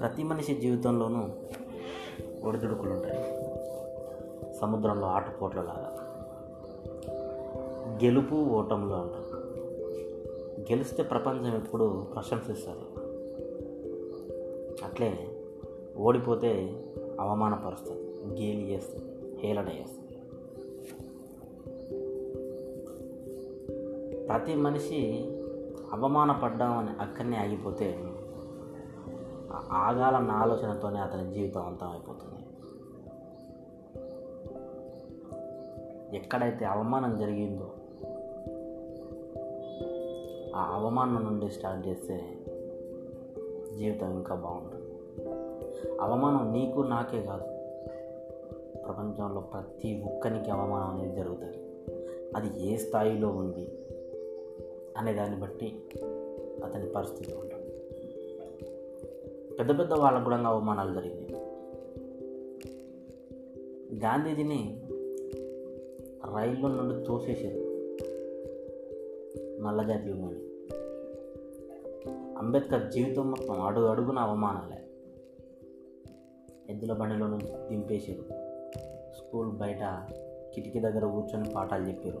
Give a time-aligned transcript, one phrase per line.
[0.00, 1.28] ప్రతి మనిషి జీవితంలోనూ
[2.44, 3.40] ఒడిదుడుకులు ఉంటాయి
[4.60, 5.96] సముద్రంలో ఆటపోట్లలాగా.
[8.04, 9.30] గెలుపు ఓటములు అంటారు
[10.60, 13.04] గెలిస్తే ప్రపంచం ఎప్పుడు ప్రశంసిస్తుంది
[14.84, 15.28] అట్లే
[15.98, 16.82] ఓడిపోతే
[17.20, 20.10] అవమానపరుస్తుంది గేలి చేస్తుంది హేళన చేస్తుంది
[24.26, 25.24] ప్రతి మనిషి
[25.92, 28.04] అవమానపడ్డామని అక్కడనే ఆగిపోతే
[29.56, 32.40] ఆగాలన్న ఆలోచనతోనే అతని జీవితం అంతం అయిపోతుంది.
[36.16, 37.70] ఎక్కడైతే అవమానం జరిగిందో
[40.56, 42.38] ఆ అవమానం నుండి స్టార్ట్ చేస్తే
[43.78, 44.90] జీవితం ఇంకా బాగుంటుంది.
[46.00, 47.44] అవమానం నీకు నాకే కాదు.
[48.86, 51.56] ప్రపంచంలో ప్రతి ఒక్కరికి అవమానం అనేది జరుగుతుంది.
[52.36, 53.68] అది ఏ స్థాయిలో ఉంది
[54.96, 55.82] అనే దాన్ని బట్టి
[56.64, 57.59] అతని పరిస్థితి ఉంటుంది.
[59.60, 61.32] పెద్ద పెద్ద వాళ్ళకు కూడా అవమానాలు జరిగింది
[64.04, 64.80] గాంధీజీని
[66.36, 67.70] రైల్లో నుండి తోసేసారు
[69.62, 70.38] నల్లజాతి విమాని
[72.38, 74.82] అంబేద్కర్ జీవితం మొత్తం అడుగు అడుగున అవమానాలే.
[76.72, 78.00] ఎద్దుల బండిలో నుంచి
[79.16, 79.80] స్కూల్ బయట
[80.54, 82.18] కిటికీ దగ్గర కూర్చొని పాఠాలు చెప్పారు.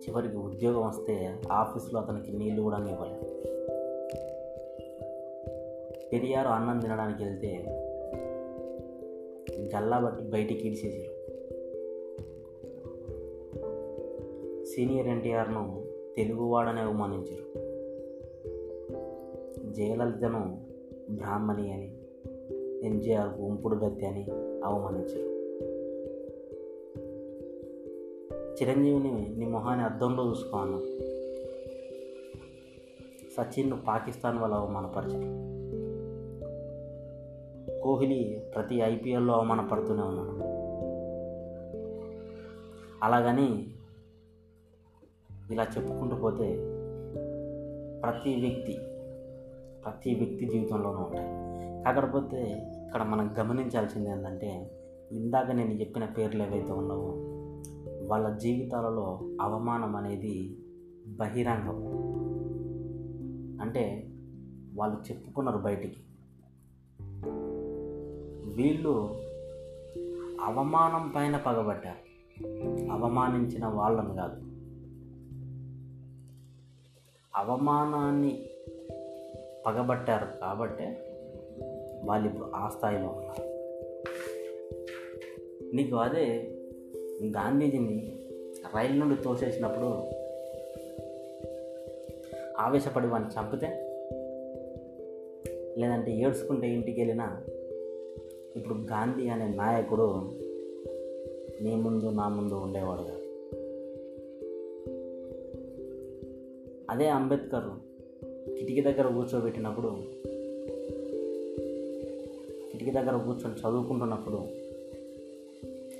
[0.00, 3.31] చివరికి ఉద్యోగం వస్తే ఆఫీస్లో అతనికి నీళ్ళు కూడా ఇవ్వలేదు
[6.12, 7.64] పెరియారు అన్నం తినడానికి వెళ్తే
[9.76, 11.22] గల్లాబట్టి బయటికి ఇడిచేసారు
[14.64, 15.84] సీనియర్ ఎన్టీఆర్ను
[16.16, 17.62] తెలుగువాడని అవమానించారు.
[19.72, 20.66] జయలలితను
[21.10, 21.98] బ్రాహ్మణి అని
[22.86, 24.26] ఎన్టీఆర్కు ఉంపుడు గత్తి అని
[24.64, 25.32] అవమానించారు.
[28.54, 30.78] చిరంజీవిని నీ మొహాన్ని అద్దంలో చూసుకో అన్న.
[33.36, 35.51] సచిన్ను పాకిస్తాన్ వాళ్ళు అవమానపరిచారు.
[37.82, 40.52] కోహ్లీ ప్రతి ఐపీఎల్లో అవమానపడుతూనే ఉన్నాడు.
[43.04, 43.66] అలాగని
[45.50, 46.56] ఇలా చెప్పుకుంటూ పోతే
[48.00, 48.76] ప్రతి వ్యక్తి
[49.84, 51.28] ప్రతి వ్యక్తి జీవితంలోనూ ఉంటాయి.
[51.84, 52.42] కాకపోతే
[52.86, 54.78] ఇక్కడ మనం గమనించాల్సింది ఏంటంటే
[55.12, 57.14] ఇందాక నేను చెప్పిన పేర్లు ఏవైతే ఉన్నావో
[58.06, 60.56] వాళ్ళ జీవితాలలో అవమానం అనేది
[61.06, 61.78] బహిరంగం.
[63.60, 64.10] అంటే
[64.74, 65.96] వాళ్ళు చెప్పుకున్నారు బయటికి.
[68.44, 69.14] వీళ్ళు
[70.40, 72.12] అవమానం పైన పగబట్టారు
[72.90, 74.36] అవమానించిన వాళ్ళని కాదు.
[77.36, 78.48] అవమానాన్ని
[79.66, 80.84] పగబట్టారు కాబట్టే
[82.04, 83.52] వాళ్ళు ఇప్పుడు ఆ స్థాయిలో ఉన్నారు.
[85.74, 86.56] నీకు అదే
[87.24, 88.18] గాంధీజీని
[88.74, 89.86] రైలు నుండి తోసేసినప్పుడు
[92.58, 93.66] ఆవేశపడి వాడిని చంపితే
[95.78, 97.40] లేదంటే ఏడ్చుకుంటే ఇంటికి వెళ్ళినా
[98.56, 100.06] ఇప్పుడు గాంధీ అనే నాయకుడు
[101.62, 103.18] నీ ముందు నా ముందు ఉండేవాడు కాదు.
[106.90, 107.68] అదే అంబేద్కర్
[108.58, 109.90] కిటికీ దగ్గర కూర్చోబెట్టినప్పుడు
[112.72, 114.40] కిటికీ దగ్గర కూర్చొని చదువుకుంటున్నప్పుడు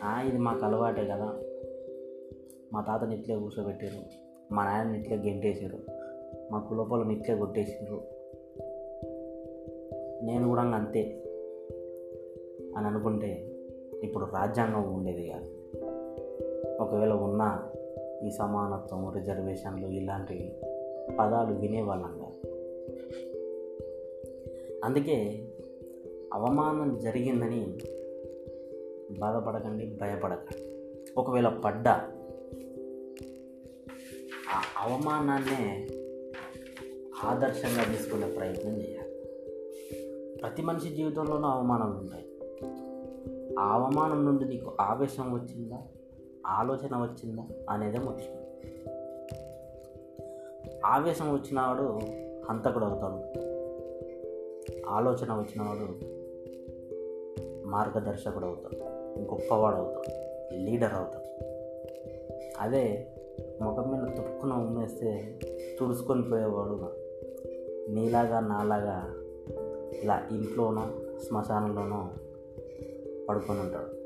[0.02, 1.28] "ఆ, ఇది మాకు అలవాటే కదా.
[2.72, 4.00] మా తాతని ఇట్లే కూర్చోబెట్టారు
[4.52, 5.78] మా నాయనని ఇట్లే గెంటేశారు
[6.50, 7.98] మా కులపలను ఇట్లే కొట్టేసారు
[10.22, 11.02] నేను కూడా అంతే.
[12.76, 13.48] అని అనుకుంటే
[14.02, 15.50] ఇప్పుడు రాజ్యాంగం ఉండేది కాదు.
[16.80, 17.70] ఒకవేళ ఉన్నా
[18.24, 20.52] ఈ సమానత్వం రిజర్వేషన్లు ఇలాంటి
[21.18, 22.50] పదాలు వినేవాళ్ళం కాదు.
[24.84, 25.48] అందుకే
[26.32, 27.78] అవమానం జరిగిందని
[29.18, 30.68] బాధపడకండి భయపడకండి.
[31.16, 32.10] ఒకవేళ పడ్డా
[34.50, 35.88] ఆ అవమానాన్నే
[37.24, 39.12] ఆదర్శంగా తీసుకునే ప్రయత్నం చేయాలి.
[40.38, 42.24] ప్రతి మనిషి జీవితంలోనూ అవమానాలు ఉంటాయి.
[43.58, 45.78] ఆ అవమానం నుండి నీకు ఆవేశం వచ్చిందా?
[46.46, 47.42] ఆలోచన వచ్చిందా?
[47.70, 48.42] అనేదే ముఖ్యం.
[50.86, 52.00] ఆవేశం వచ్చినవాడు
[52.50, 53.40] హంతకుడు అవుతాడు.
[54.88, 56.12] ఆలోచన వచ్చినవాడు
[57.68, 58.76] మార్గదర్శకుడు అవుతాడు.
[59.20, 60.14] గొప్పవాడు అవుతాడు.
[60.54, 61.22] లీడర్ అవుతాడు.
[62.60, 63.06] అదే
[63.62, 65.38] ముఖం మీద తొక్కున ఉమ్మేస్తే
[65.80, 67.02] తుడుచుకొని పోయేవాడు
[67.90, 69.14] నీలాగా నాలాగా
[70.02, 70.90] ఇలా ఇంట్లోనో
[71.28, 72.10] శ్మశానంలోనో
[73.29, 74.00] పడుకొని ఉంటాడు